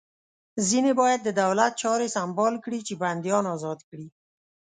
[0.67, 4.07] ځینې باید د دولت چارې سمبال کړي چې بندیان ازاد کړي